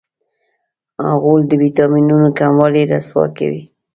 [1.21, 3.63] غول د وېټامینونو کموالی رسوا کوي.